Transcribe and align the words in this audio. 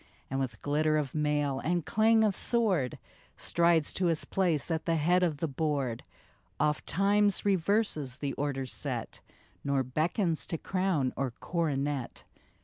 And 0.31 0.39
with 0.39 0.63
glitter 0.63 0.97
of 0.97 1.13
mail, 1.13 1.59
and 1.59 1.85
clang 1.85 2.23
of 2.23 2.35
sword, 2.35 2.97
Strides 3.37 3.93
to 3.93 4.07
his 4.07 4.25
place 4.25 4.71
at 4.71 4.85
the 4.85 4.95
head 4.95 5.21
of 5.21 5.37
the 5.37 5.47
board, 5.47 6.03
Oft 6.59 6.87
times 6.87 7.45
reverses 7.45 8.17
the 8.17 8.33
order 8.33 8.65
set, 8.65 9.21
Nor 9.63 9.83
beckons 9.83 10.47
to 10.47 10.57
crown 10.57 11.13
or 11.15 11.29
coronet 11.39 12.23